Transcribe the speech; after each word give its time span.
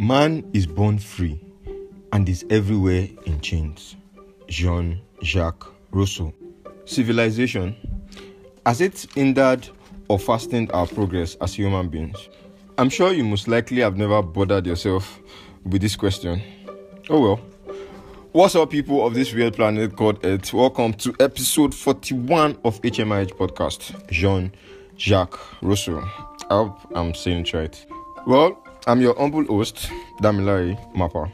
Man 0.00 0.48
is 0.52 0.64
born 0.64 0.96
free 0.96 1.40
and 2.12 2.28
is 2.28 2.46
everywhere 2.50 3.08
in 3.26 3.40
chains. 3.40 3.96
Jean 4.46 5.00
Jacques 5.24 5.72
Rousseau. 5.90 6.32
Civilization. 6.84 7.74
Has 8.64 8.80
it 8.80 9.08
hindered 9.16 9.68
or 10.06 10.20
fastened 10.20 10.70
our 10.70 10.86
progress 10.86 11.34
as 11.40 11.52
human 11.52 11.88
beings? 11.88 12.28
I'm 12.78 12.90
sure 12.90 13.12
you 13.12 13.24
most 13.24 13.48
likely 13.48 13.80
have 13.80 13.96
never 13.96 14.22
bothered 14.22 14.66
yourself 14.66 15.18
with 15.64 15.82
this 15.82 15.96
question. 15.96 16.42
Oh 17.10 17.20
well. 17.20 17.40
What's 18.30 18.54
up, 18.54 18.70
people 18.70 19.04
of 19.04 19.14
this 19.14 19.34
weird 19.34 19.54
planet 19.54 19.96
called 19.96 20.24
Earth? 20.24 20.54
Welcome 20.54 20.92
to 20.92 21.12
episode 21.18 21.74
41 21.74 22.58
of 22.64 22.80
HMIH 22.82 23.32
podcast. 23.32 24.08
Jean 24.12 24.52
Jacques 24.96 25.60
Rousseau. 25.60 25.98
I 26.48 26.54
hope 26.54 26.78
I'm 26.94 27.14
saying 27.14 27.46
it 27.46 27.52
right. 27.52 27.86
Well, 28.28 28.62
I'm 28.88 29.02
your 29.02 29.14
humble 29.18 29.44
host, 29.44 29.90
Damilari 30.22 30.74
Mappa. 30.94 31.30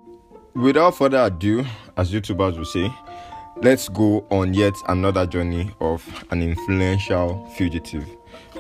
Without 0.55 0.97
further 0.97 1.19
ado, 1.19 1.65
as 1.97 2.11
YouTubers 2.11 2.59
will 2.59 2.65
say, 2.65 2.93
let's 3.63 3.89
go 3.89 4.27
on 4.33 4.55
yet 4.55 4.75
another 4.89 5.25
journey 5.25 5.71
of 5.81 6.03
an 6.33 6.43
influential 6.43 7.49
fugitive. 7.57 8.09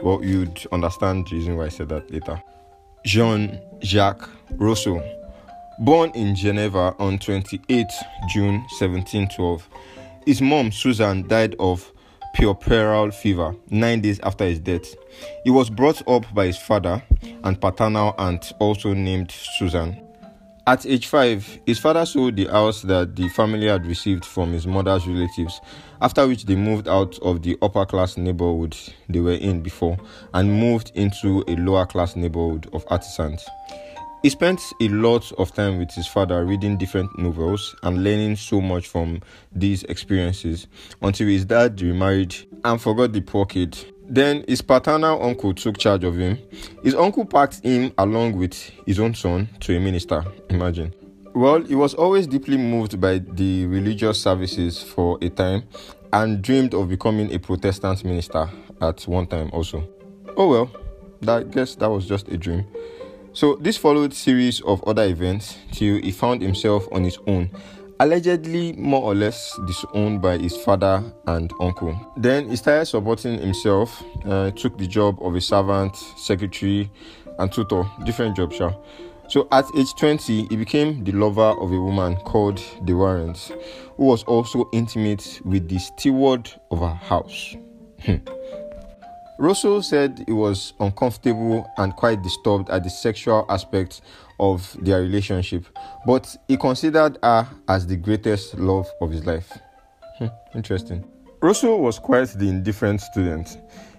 Well, 0.01 0.23
you'd 0.25 0.65
understand 0.71 1.27
the 1.27 1.35
reason 1.35 1.57
why 1.57 1.65
I 1.65 1.69
said 1.71 1.89
that 1.89 2.09
later. 2.09 2.41
Jean 3.05 3.61
Jacques 3.83 4.31
Rousseau, 4.53 5.03
born 5.81 6.13
in 6.15 6.37
Geneva 6.37 6.95
on 7.01 7.19
28 7.19 7.87
June 8.33 8.61
1712. 8.79 9.69
His 10.25 10.41
mom, 10.41 10.71
Susan, 10.71 11.27
died 11.27 11.57
of 11.59 11.93
puerperal 12.35 13.13
fever 13.15 13.55
nine 13.71 14.01
days 14.01 14.21
after 14.21 14.45
his 14.45 14.59
death. 14.59 14.95
He 15.45 15.51
was 15.51 15.71
brought 15.71 16.07
up 16.09 16.27
by 16.35 16.47
his 16.47 16.59
father 16.59 17.03
and 17.45 17.61
paternal 17.61 18.15
aunt, 18.19 18.53
also 18.59 18.93
named 18.93 19.31
Susan. 19.31 20.01
At 20.67 20.87
age 20.87 21.07
five, 21.09 21.61
his 21.67 21.79
father 21.79 22.07
sold 22.07 22.37
the 22.37 22.47
house 22.47 22.83
that 22.83 23.17
the 23.17 23.29
family 23.29 23.67
had 23.67 23.87
received 23.87 24.25
from 24.25 24.53
his 24.53 24.67
mother's 24.67 25.07
relatives, 25.07 25.61
after 26.01 26.27
which 26.27 26.47
they 26.47 26.57
moved 26.57 26.89
out 26.89 27.19
of 27.19 27.43
the 27.43 27.59
upper 27.61 27.85
class 27.85 28.17
neighborhood 28.17 28.75
they 29.09 29.21
were 29.21 29.33
in 29.35 29.61
before 29.61 29.99
and 30.33 30.51
moved 30.53 30.91
into 30.95 31.45
a 31.49 31.57
lower 31.57 31.85
class 31.85 32.17
neighborhood 32.17 32.69
of 32.73 32.85
artisans. 32.89 33.47
He 34.25 34.31
spent 34.31 34.73
a 34.81 34.89
lot 34.89 35.31
of 35.33 35.53
time 35.53 35.79
with 35.79 35.91
his 35.91 36.07
father 36.07 36.47
reading 36.47 36.79
different 36.79 37.19
novels 37.19 37.77
and 37.83 38.03
learning 38.03 38.37
so 38.37 38.59
much 38.59 38.89
from 38.89 39.21
these 39.55 39.83
experiences 39.83 40.67
until 41.03 41.27
his 41.27 41.45
dad 41.45 41.79
remarried 41.83 42.35
and 42.65 42.81
forgot 42.81 43.13
the 43.13 43.21
poor 43.21 43.45
kid. 43.45 43.77
Then 44.09 44.43
his 44.49 44.63
paternal 44.63 45.23
uncle 45.23 45.53
took 45.53 45.77
charge 45.77 46.05
of 46.05 46.17
him. 46.17 46.39
His 46.83 46.95
uncle 46.95 47.27
packed 47.27 47.63
him 47.63 47.93
along 47.99 48.39
with 48.39 48.55
his 48.87 48.99
own 48.99 49.13
son 49.13 49.47
to 49.61 49.77
a 49.77 49.79
minister. 49.79 50.25
Imagine. 50.49 50.95
Well, 51.35 51.61
he 51.61 51.75
was 51.75 51.93
always 51.93 52.27
deeply 52.27 52.57
moved 52.57 52.99
by 52.99 53.19
the 53.19 53.67
religious 53.67 54.23
services 54.23 54.83
for 54.83 55.19
a 55.21 55.29
time 55.29 55.65
and 56.15 56.41
dreamed 56.41 56.73
of 56.73 56.89
becoming 56.89 57.31
a 57.31 57.39
Protestant 57.39 58.03
minister 58.07 58.49
at 58.81 59.03
one 59.03 59.27
time 59.27 59.51
also. 59.53 59.87
Oh 60.39 60.49
well, 60.49 60.71
I 61.29 61.43
guess 61.43 61.75
that 61.75 61.91
was 61.91 62.07
just 62.07 62.29
a 62.29 62.39
dream. 62.39 62.65
So 63.35 63.57
this 63.57 63.77
followed 63.77 64.15
series 64.15 64.61
of 64.61 64.81
other 64.85 65.03
events 65.03 65.59
till 65.73 66.01
he 66.01 66.13
found 66.13 66.41
himself 66.41 66.87
on 66.93 67.03
his 67.03 67.19
own, 67.27 67.51
allegedly 67.99 68.75
more 68.75 69.03
or 69.03 69.13
less 69.17 69.59
disowned 69.67 70.23
by 70.23 70.39
his 70.39 70.57
father 70.57 71.03
and 71.27 71.53
uncle. 71.61 71.99
Then 72.17 72.49
he 72.49 72.55
started 72.55 72.87
supporting 72.87 73.41
himself, 73.41 74.05
uh, 74.25 74.53
took 74.53 74.79
the 74.79 74.87
job 74.87 75.19
of 75.21 75.35
a 75.35 75.41
servant, 75.41 75.97
secretary, 76.17 76.89
and 77.41 77.51
tutor, 77.51 77.83
different 78.05 78.37
jobs. 78.37 78.61
So 79.27 79.49
at 79.51 79.65
age 79.77 79.93
20, 79.99 80.47
he 80.47 80.57
became 80.57 81.03
the 81.03 81.11
lover 81.11 81.61
of 81.61 81.73
a 81.73 81.81
woman 81.81 82.15
called 82.19 82.63
De 82.85 82.95
Warens, 82.95 83.51
who 83.97 84.05
was 84.05 84.23
also 84.25 84.71
intimate 84.73 85.41
with 85.45 85.69
the 85.69 85.81
steward 85.81 86.49
of 86.71 86.79
her 86.79 86.95
house. 86.95 87.57
Rousseau 89.39 89.81
said 89.81 90.23
he 90.27 90.33
was 90.33 90.75
uncomfortable 90.79 91.69
and 91.77 91.95
quite 91.97 92.23
disturbed 92.23 92.71
at 92.71 92.85
the 92.85 92.91
sexual 92.91 93.45
aspects 93.49 94.01
of 94.39 94.77
their 94.81 95.01
relationship, 95.01 95.67
but 96.07 96.37
he 96.47 96.57
considered 96.57 97.19
her 97.23 97.49
as 97.69 97.87
the 97.87 97.97
greatest 97.97 98.55
love 98.55 98.89
of 99.01 99.11
his 99.11 99.27
life. 99.27 99.59
Hmm, 100.19 100.29
interesting. 100.55 101.05
Rousseau 101.43 101.77
was 101.77 101.99
quite 101.99 102.29
the 102.29 102.49
indifferent 102.49 103.01
student. 103.01 103.59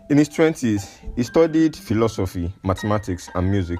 In 0.09 0.18
his 0.18 0.29
20s, 0.29 1.00
he 1.16 1.24
studied 1.24 1.75
philosophy, 1.75 2.53
mathematics, 2.63 3.29
and 3.35 3.50
music, 3.51 3.79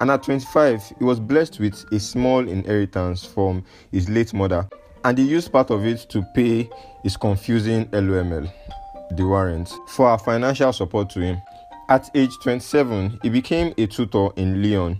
and 0.00 0.10
at 0.10 0.22
25, 0.22 0.94
he 0.98 1.04
was 1.04 1.20
blessed 1.20 1.60
with 1.60 1.84
a 1.92 2.00
small 2.00 2.48
inheritance 2.48 3.24
from 3.24 3.62
his 3.92 4.08
late 4.08 4.32
mother, 4.32 4.66
and 5.04 5.18
he 5.18 5.24
used 5.24 5.52
part 5.52 5.70
of 5.70 5.84
it 5.84 6.06
to 6.08 6.22
pay 6.34 6.68
his 7.02 7.16
confusing 7.16 7.86
LOML 7.92 8.50
de 9.14 9.26
Warens 9.26 9.78
for 9.88 10.18
financial 10.18 10.72
support 10.72 11.10
to 11.10 11.20
him. 11.20 11.42
At 11.88 12.10
age 12.14 12.38
27, 12.42 13.20
he 13.22 13.28
became 13.28 13.74
a 13.76 13.86
tutor 13.86 14.28
in 14.36 14.62
Lyon. 14.62 14.98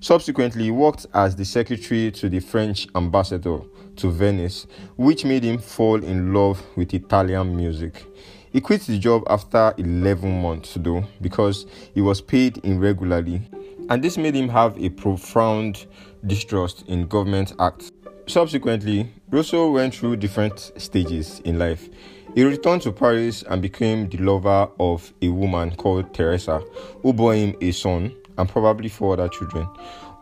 Subsequently, 0.00 0.64
he 0.64 0.70
worked 0.70 1.06
as 1.14 1.34
the 1.34 1.44
secretary 1.44 2.10
to 2.12 2.28
the 2.28 2.40
French 2.40 2.86
ambassador 2.94 3.60
to 3.96 4.10
Venice, 4.10 4.66
which 4.96 5.24
made 5.24 5.42
him 5.42 5.58
fall 5.58 6.02
in 6.04 6.34
love 6.34 6.62
with 6.76 6.92
Italian 6.92 7.56
music. 7.56 8.04
He 8.52 8.60
quit 8.60 8.82
the 8.82 8.98
job 8.98 9.24
after 9.28 9.74
11 9.78 10.42
months, 10.42 10.74
though, 10.76 11.04
because 11.20 11.66
he 11.94 12.00
was 12.00 12.20
paid 12.20 12.62
irregularly, 12.64 13.42
and 13.88 14.02
this 14.02 14.18
made 14.18 14.34
him 14.34 14.48
have 14.48 14.78
a 14.78 14.90
profound 14.90 15.86
distrust 16.26 16.84
in 16.88 17.06
government 17.06 17.54
acts. 17.58 17.90
Subsequently, 18.26 19.12
Rousseau 19.28 19.72
went 19.72 19.92
through 19.92 20.16
different 20.16 20.70
stages 20.76 21.40
in 21.44 21.58
life. 21.58 21.88
He 22.36 22.44
returned 22.44 22.82
to 22.82 22.92
Paris 22.92 23.42
and 23.48 23.60
became 23.60 24.08
the 24.08 24.18
lover 24.18 24.68
of 24.78 25.12
a 25.20 25.28
woman 25.30 25.74
called 25.74 26.14
Teresa, 26.14 26.62
who 27.02 27.12
bore 27.12 27.34
him 27.34 27.56
a 27.60 27.72
son 27.72 28.14
and 28.38 28.48
probably 28.48 28.88
four 28.88 29.14
other 29.14 29.28
children, 29.28 29.68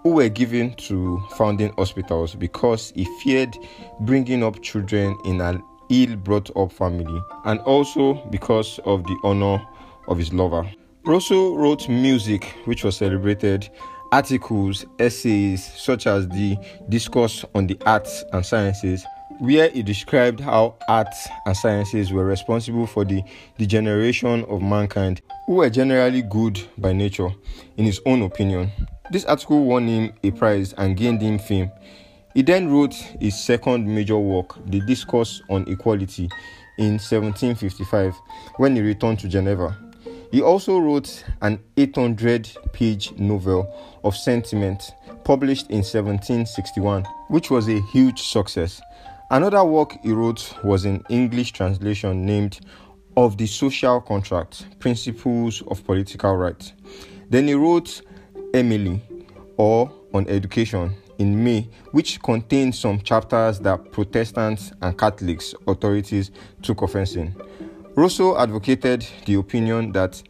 who 0.03 0.10
were 0.10 0.31
given 0.31 0.72
to 0.76 1.22
foundling 1.37 1.75
hospitals 1.76 2.34
because 2.34 2.94
he 2.97 3.04
feared 3.22 3.54
bringing 4.00 4.43
up 4.43 4.62
children 4.62 5.19
in 5.26 5.43
an 5.43 5.62
ill 5.91 6.16
brought 6.16 6.50
up 6.56 6.72
family 6.72 7.22
and 7.44 7.60
also 7.60 8.14
because 8.31 8.78
of 8.87 9.04
the 9.04 9.19
honor 9.22 9.62
of 10.09 10.16
his 10.16 10.32
lover. 10.32 10.66
Rousseau 11.04 11.54
wrote 11.54 11.91
music 11.91 12.56
which 12.64 12.84
was 12.84 12.97
celebrated, 12.97 13.69
articles, 14.14 14.86
essays 15.00 15.64
such 15.76 16.06
as 16.06 16.28
the 16.28 16.56
Discourse 16.88 17.44
on 17.52 17.66
the 17.66 17.76
Arts 17.84 18.22
and 18.32 18.47
Sciences, 18.47 19.04
where 19.41 19.69
he 19.70 19.82
described 19.82 20.38
how 20.38 20.76
arts 20.88 21.26
and 21.44 21.56
sciences 21.56 22.12
were 22.12 22.25
responsible 22.25 22.86
for 22.86 23.04
the 23.04 23.25
degeneration 23.58 24.44
of 24.44 24.62
mankind, 24.62 25.20
who 25.48 25.54
were 25.54 25.69
generally 25.69 26.22
good 26.22 26.60
by 26.78 26.92
nature, 26.92 27.30
in 27.76 27.86
his 27.86 28.00
own 28.06 28.22
opinion. 28.22 28.70
This 29.10 29.25
article 29.25 29.64
won 29.64 29.88
him 29.88 30.12
a 30.22 30.31
prize 30.31 30.75
and 30.75 30.96
gained 30.96 31.20
him 31.20 31.41
fame. 31.41 31.72
He 32.34 32.42
then 32.42 32.70
wrote 32.70 32.94
his 32.94 33.36
second 33.36 33.84
major 33.84 34.19
work, 34.19 34.64
The 34.66 34.78
Discourse 34.86 35.42
on 35.50 35.66
Equality, 35.66 36.28
in 36.78 36.98
1755 36.98 38.14
when 38.56 38.76
he 38.76 38.82
returned 38.82 39.19
to 39.20 39.28
Geneva. 39.28 39.76
He 40.34 40.43
also 40.43 40.78
wrote 40.78 41.22
an 41.43 41.61
800 41.77 42.50
page 42.72 43.12
novel 43.17 43.72
of 44.03 44.17
sentiment 44.17 44.91
published 45.22 45.71
in 45.71 45.77
1761, 45.77 47.05
which 47.28 47.53
was 47.53 47.69
a 47.69 47.81
huge 47.93 48.21
success. 48.21 48.81
Another 49.31 49.62
work 49.62 49.97
he 50.03 50.11
wrote 50.11 50.53
was 50.65 50.87
an 50.87 51.05
English 51.09 51.53
translation 51.53 52.27
named 52.27 52.59
Of 53.17 53.39
the 53.39 53.47
Social 53.47 54.00
Contract 54.00 54.81
Principles 54.81 55.62
of 55.69 55.84
Political 55.87 56.34
Rights. 56.34 56.73
Then 57.31 57.47
he 57.47 57.55
wrote 57.55 58.03
Emile 58.53 59.00
or 59.56 59.88
On 60.14 60.26
Education 60.29 60.97
in 61.19 61.44
May, 61.44 61.70
which 61.93 62.20
contained 62.20 62.75
some 62.75 63.00
chapters 63.00 63.61
that 63.61 63.93
Protestants 63.93 64.73
and 64.82 64.99
Catholics 64.99 65.55
authorities 65.69 66.32
took 66.61 66.82
offense 66.82 67.14
in. 67.14 67.37
Rousseau 67.96 68.37
advocated 68.37 69.06
the 69.25 69.35
opinion 69.35 69.93
that 69.93 70.20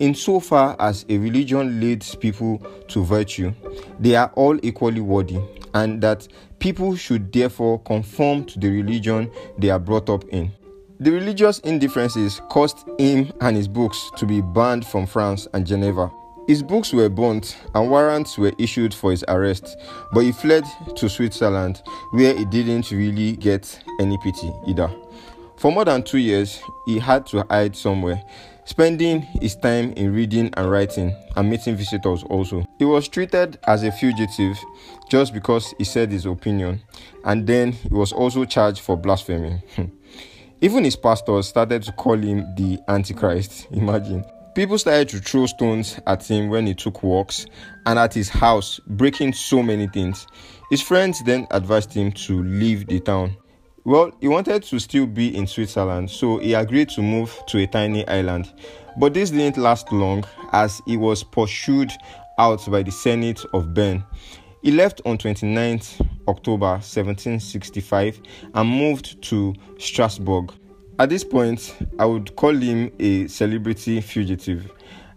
insofar 0.00 0.74
as 0.80 1.06
a 1.08 1.18
religion 1.18 1.78
leads 1.78 2.16
people 2.16 2.58
to 2.88 3.04
virtue, 3.04 3.52
they 4.00 4.16
are 4.16 4.32
all 4.34 4.58
equally 4.64 5.00
worthy, 5.00 5.38
and 5.72 6.02
that 6.02 6.26
people 6.58 6.96
should 6.96 7.32
therefore 7.32 7.78
conform 7.80 8.44
to 8.46 8.58
the 8.58 8.68
religion 8.68 9.30
they 9.56 9.70
are 9.70 9.78
brought 9.78 10.10
up 10.10 10.24
in. 10.30 10.50
The 10.98 11.12
religious 11.12 11.60
indifferences 11.60 12.40
caused 12.48 12.78
him 12.98 13.32
and 13.40 13.56
his 13.56 13.68
books 13.68 14.10
to 14.16 14.26
be 14.26 14.40
banned 14.40 14.84
from 14.84 15.06
France 15.06 15.46
and 15.54 15.64
Geneva. 15.64 16.10
His 16.48 16.60
books 16.60 16.92
were 16.92 17.08
burnt 17.08 17.56
and 17.72 17.88
warrants 17.88 18.36
were 18.36 18.52
issued 18.58 18.92
for 18.92 19.12
his 19.12 19.24
arrest, 19.28 19.76
but 20.12 20.20
he 20.20 20.32
fled 20.32 20.64
to 20.96 21.08
Switzerland 21.08 21.82
where 22.10 22.34
he 22.36 22.44
didn't 22.44 22.90
really 22.90 23.36
get 23.36 23.80
any 24.00 24.18
pity 24.18 24.52
either. 24.66 24.90
For 25.62 25.70
more 25.70 25.84
than 25.84 26.02
two 26.02 26.18
years, 26.18 26.60
he 26.86 26.98
had 26.98 27.24
to 27.26 27.46
hide 27.48 27.76
somewhere. 27.76 28.20
spending 28.64 29.20
his 29.20 29.54
time 29.54 29.92
in 29.92 30.12
reading 30.12 30.50
and 30.56 30.68
writing 30.68 31.14
and 31.36 31.48
meeting 31.48 31.76
visitors 31.76 32.24
also. 32.24 32.66
He 32.80 32.84
was 32.84 33.06
treated 33.06 33.58
as 33.68 33.84
a 33.84 33.92
fugitive 33.92 34.58
just 35.08 35.32
because 35.32 35.72
he 35.78 35.84
said 35.84 36.10
his 36.10 36.26
opinion, 36.26 36.82
and 37.24 37.46
then 37.46 37.70
he 37.70 37.94
was 37.94 38.12
also 38.12 38.44
charged 38.44 38.80
for 38.80 38.96
blasphemy. 38.96 39.62
Hmm. 39.76 39.84
Even 40.60 40.82
his 40.82 40.96
pastors 40.96 41.46
started 41.46 41.84
to 41.84 41.92
call 41.92 42.16
him 42.16 42.54
the 42.56 42.80
Antichrist. 42.88 43.68
Imagine. 43.72 44.24
People 44.56 44.78
started 44.78 45.08
to 45.10 45.20
throw 45.20 45.46
stones 45.46 46.00
at 46.08 46.28
him 46.28 46.48
when 46.48 46.66
he 46.66 46.74
took 46.74 47.04
walks 47.04 47.46
and 47.86 48.00
at 48.00 48.14
his 48.14 48.28
house, 48.28 48.80
breaking 48.88 49.32
so 49.32 49.62
many 49.62 49.86
things. 49.86 50.26
His 50.70 50.82
friends 50.82 51.22
then 51.24 51.46
advised 51.52 51.92
him 51.92 52.10
to 52.12 52.42
leave 52.42 52.86
the 52.88 52.98
town. 52.98 53.36
Well, 53.84 54.12
he 54.20 54.28
wanted 54.28 54.62
to 54.62 54.78
still 54.78 55.06
be 55.06 55.36
in 55.36 55.48
Switzerland, 55.48 56.08
so 56.08 56.38
he 56.38 56.54
agreed 56.54 56.88
to 56.90 57.02
move 57.02 57.36
to 57.48 57.58
a 57.58 57.66
tiny 57.66 58.06
island. 58.06 58.52
But 58.96 59.12
this 59.14 59.30
didn't 59.30 59.56
last 59.56 59.90
long 59.90 60.24
as 60.52 60.80
he 60.86 60.96
was 60.96 61.24
pursued 61.24 61.90
out 62.38 62.64
by 62.70 62.84
the 62.84 62.92
Senate 62.92 63.44
of 63.52 63.74
Bern. 63.74 64.04
He 64.62 64.70
left 64.70 65.00
on 65.04 65.18
29th 65.18 66.00
October 66.28 66.66
1765 66.66 68.20
and 68.54 68.68
moved 68.68 69.20
to 69.22 69.52
Strasbourg. 69.78 70.52
At 71.00 71.08
this 71.08 71.24
point, 71.24 71.76
I 71.98 72.04
would 72.04 72.36
call 72.36 72.54
him 72.54 72.92
a 73.00 73.26
celebrity 73.26 74.00
fugitive, 74.00 74.70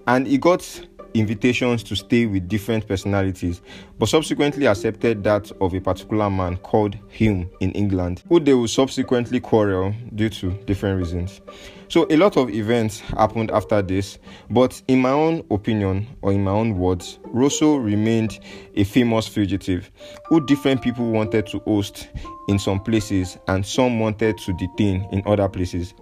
and 0.07 0.25
he 0.25 0.39
got 0.39 0.87
invitations 1.15 1.81
to 1.83 1.95
stay 1.95 2.25
with 2.25 2.47
different 2.47 2.87
personalities, 2.87 3.61
but 3.97 4.09
subsequently 4.09 4.67
accepted 4.67 5.23
that 5.23 5.51
of 5.61 5.73
a 5.73 5.79
particular 5.79 6.29
man 6.29 6.57
called 6.57 6.97
Hume 7.09 7.49
in 7.61 7.71
England, 7.71 8.23
who 8.29 8.39
they 8.39 8.53
would 8.53 8.69
subsequently 8.69 9.39
quarrel 9.39 9.93
due 10.13 10.29
to 10.29 10.51
different 10.65 10.99
reasons. 10.99 11.41
So, 11.87 12.07
a 12.09 12.17
lot 12.17 12.35
of 12.35 12.49
events 12.49 12.99
happened 12.99 13.51
after 13.51 13.81
this, 13.81 14.17
but 14.49 14.81
in 14.87 15.01
my 15.01 15.11
own 15.11 15.45
opinion, 15.51 16.07
or 16.21 16.31
in 16.31 16.43
my 16.43 16.51
own 16.51 16.77
words, 16.77 17.19
Rousseau 17.25 17.77
remained 17.77 18.39
a 18.75 18.83
famous 18.83 19.27
fugitive 19.27 19.91
who 20.27 20.45
different 20.45 20.81
people 20.81 21.11
wanted 21.11 21.45
to 21.47 21.59
host 21.59 22.09
in 22.47 22.59
some 22.59 22.79
places 22.79 23.37
and 23.47 23.65
some 23.65 23.99
wanted 23.99 24.37
to 24.39 24.53
detain 24.53 25.07
in 25.11 25.21
other 25.25 25.47
places. 25.47 25.93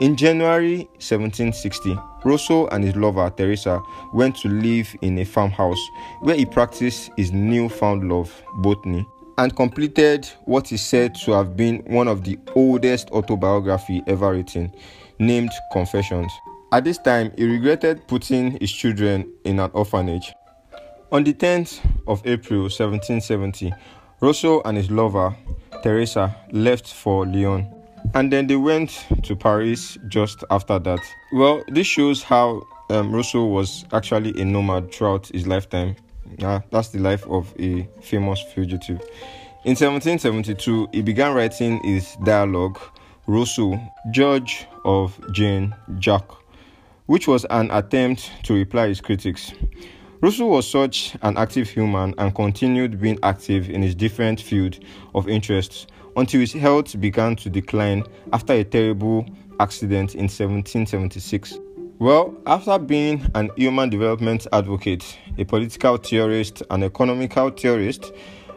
In 0.00 0.16
January 0.16 0.84
1760, 0.98 1.96
Rousseau 2.24 2.66
and 2.68 2.84
his 2.84 2.96
lover 2.96 3.32
Teresa 3.36 3.82
went 4.12 4.36
to 4.36 4.48
live 4.48 4.94
in 5.02 5.18
a 5.18 5.24
farmhouse 5.24 5.90
where 6.20 6.36
he 6.36 6.46
practiced 6.46 7.10
his 7.16 7.32
newfound 7.32 8.08
love, 8.08 8.42
botany, 8.58 9.06
and 9.38 9.54
completed 9.56 10.28
what 10.44 10.70
is 10.72 10.82
said 10.82 11.14
to 11.14 11.32
have 11.32 11.56
been 11.56 11.78
one 11.86 12.08
of 12.08 12.24
the 12.24 12.38
oldest 12.54 13.10
autobiography 13.10 14.02
ever 14.06 14.32
written, 14.32 14.72
named 15.18 15.50
Confessions. 15.72 16.32
At 16.72 16.84
this 16.84 16.98
time, 16.98 17.32
he 17.36 17.44
regretted 17.44 18.06
putting 18.06 18.58
his 18.60 18.72
children 18.72 19.30
in 19.44 19.58
an 19.58 19.70
orphanage. 19.74 20.32
On 21.10 21.22
the 21.24 21.34
10th 21.34 21.80
of 22.06 22.26
April 22.26 22.62
1770, 22.62 23.72
Rousseau 24.20 24.62
and 24.64 24.76
his 24.76 24.90
lover 24.90 25.36
Teresa 25.82 26.34
left 26.52 26.86
for 26.86 27.26
Lyon 27.26 27.81
and 28.14 28.32
then 28.32 28.46
they 28.46 28.56
went 28.56 29.06
to 29.22 29.34
Paris 29.34 29.96
just 30.08 30.44
after 30.50 30.78
that. 30.78 31.00
Well, 31.32 31.64
this 31.68 31.86
shows 31.86 32.22
how 32.22 32.62
um, 32.90 33.12
Rousseau 33.12 33.46
was 33.46 33.84
actually 33.92 34.38
a 34.40 34.44
nomad 34.44 34.92
throughout 34.92 35.28
his 35.28 35.46
lifetime. 35.46 35.96
Uh, 36.42 36.60
that's 36.70 36.88
the 36.88 36.98
life 36.98 37.26
of 37.26 37.54
a 37.58 37.88
famous 38.02 38.42
fugitive. 38.54 39.00
In 39.64 39.76
1772, 39.76 40.88
he 40.92 41.02
began 41.02 41.34
writing 41.34 41.82
his 41.84 42.16
dialogue, 42.24 42.78
Rousseau, 43.26 43.80
Judge 44.10 44.66
of 44.84 45.18
Jean 45.32 45.74
Jacques, 46.00 46.36
which 47.06 47.28
was 47.28 47.44
an 47.46 47.70
attempt 47.70 48.30
to 48.44 48.54
reply 48.54 48.88
his 48.88 49.00
critics. 49.00 49.52
Rousseau 50.20 50.46
was 50.46 50.68
such 50.68 51.16
an 51.22 51.36
active 51.36 51.68
human 51.68 52.14
and 52.18 52.34
continued 52.34 53.00
being 53.00 53.18
active 53.22 53.70
in 53.70 53.82
his 53.82 53.94
different 53.94 54.40
field 54.40 54.78
of 55.14 55.28
interests 55.28 55.86
until 56.16 56.40
his 56.40 56.52
health 56.52 56.98
began 57.00 57.36
to 57.36 57.50
decline 57.50 58.04
after 58.32 58.52
a 58.52 58.64
terrible 58.64 59.26
accident 59.60 60.14
in 60.14 60.22
1776. 60.22 61.58
Well, 61.98 62.34
after 62.46 62.78
being 62.78 63.30
an 63.34 63.50
human 63.56 63.88
development 63.88 64.46
advocate, 64.52 65.18
a 65.38 65.44
political 65.44 65.96
theorist, 65.98 66.62
an 66.70 66.82
economical 66.82 67.50
theorist, 67.50 68.12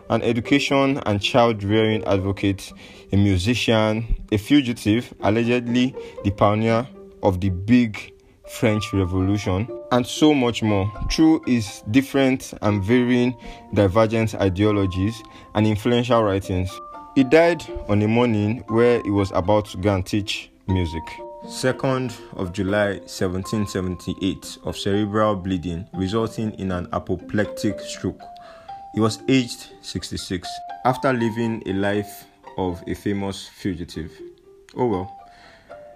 an 0.10 0.22
education 0.22 1.00
and 1.06 1.22
child 1.22 1.64
rearing 1.64 2.04
advocate, 2.06 2.74
a 3.12 3.18
musician, 3.18 4.24
a 4.32 4.38
fugitive, 4.38 5.14
allegedly 5.22 5.96
the 6.24 6.32
pioneer 6.32 6.88
of 7.22 7.40
the 7.42 7.50
big 7.50 8.14
French 8.48 8.94
Revolution, 8.94 9.68
and 9.92 10.06
so 10.06 10.34
much 10.34 10.62
more 10.62 10.92
through 11.12 11.42
his 11.46 11.84
different 11.92 12.54
and 12.62 12.84
varying 12.84 13.36
divergent 13.74 14.36
ideologies 14.36 15.22
and 15.56 15.66
influential 15.66 16.24
writings. 16.24 16.80
He 17.16 17.24
died 17.24 17.66
on 17.88 18.02
a 18.02 18.10
morning 18.10 18.62
where 18.68 19.02
he 19.02 19.10
was 19.10 19.32
about 19.32 19.68
to 19.68 19.78
go 19.78 19.96
and 19.96 20.06
teach 20.06 20.50
music. 20.68 21.02
2nd 21.46 22.14
of 22.34 22.52
July 22.52 22.96
1778 23.08 24.58
of 24.66 24.78
cerebral 24.78 25.38
bleeding 25.38 25.88
resulting 25.94 26.52
in 26.56 26.74
an 26.74 26.90
apoplectic 26.92 27.80
stroke. 27.80 28.20
He 28.94 29.00
was 29.00 29.20
aged 29.30 29.70
66 29.82 30.46
after 30.84 31.14
living 31.14 31.64
a 31.66 31.72
life 31.72 32.26
of 32.58 32.84
a 32.86 32.94
famous 32.94 33.48
fugitive. 33.48 34.12
Oh 34.76 34.88
well. 34.88 35.30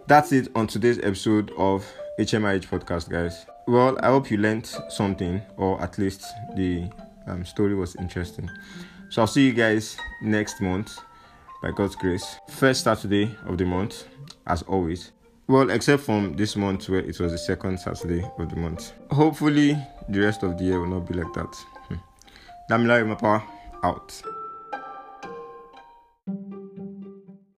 That's 0.07 0.31
it 0.31 0.47
on 0.55 0.67
today's 0.67 0.99
episode 0.99 1.51
of 1.57 1.85
HMIH 2.17 2.67
podcast, 2.67 3.09
guys. 3.09 3.45
Well, 3.67 3.99
I 4.01 4.07
hope 4.07 4.31
you 4.31 4.37
learned 4.37 4.67
something, 4.87 5.41
or 5.57 5.81
at 5.81 5.97
least 5.97 6.23
the 6.55 6.89
um, 7.27 7.43
story 7.43 7.75
was 7.75 7.97
interesting. 7.97 8.49
So 9.09 9.21
I'll 9.21 9.27
see 9.27 9.45
you 9.45 9.53
guys 9.53 9.97
next 10.21 10.61
month 10.61 10.97
by 11.61 11.71
God's 11.71 11.95
grace. 11.95 12.39
First 12.47 12.83
Saturday 12.83 13.35
of 13.45 13.57
the 13.57 13.65
month, 13.65 14.05
as 14.47 14.61
always. 14.63 15.11
Well, 15.47 15.69
except 15.71 16.03
from 16.03 16.35
this 16.35 16.55
month 16.55 16.89
where 16.89 16.99
it 16.99 17.19
was 17.19 17.31
the 17.31 17.37
second 17.37 17.79
Saturday 17.79 18.23
of 18.37 18.49
the 18.49 18.55
month. 18.55 18.93
Hopefully, 19.11 19.77
the 20.07 20.19
rest 20.19 20.43
of 20.43 20.57
the 20.57 20.63
year 20.63 20.79
will 20.79 20.87
not 20.99 21.07
be 21.07 21.15
like 21.15 21.33
that. 21.33 21.55
Hmm. 21.87 21.95
Damila 22.69 23.15
Mapa 23.15 23.43
out. 23.83 24.21